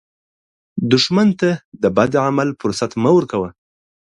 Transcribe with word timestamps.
دښمن 0.91 1.29
ته 1.39 1.49
د 1.81 1.83
بد 1.97 2.11
عمل 2.27 2.49
فرصت 2.61 2.91
مه 3.01 3.11
ورکوه 3.15 3.49